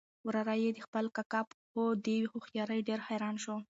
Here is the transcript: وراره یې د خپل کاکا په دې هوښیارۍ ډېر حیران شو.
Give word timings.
وراره 0.25 0.55
یې 0.63 0.69
د 0.73 0.79
خپل 0.85 1.05
کاکا 1.15 1.41
په 1.73 1.83
دې 2.05 2.17
هوښیارۍ 2.31 2.79
ډېر 2.87 2.99
حیران 3.07 3.35
شو. 3.43 3.55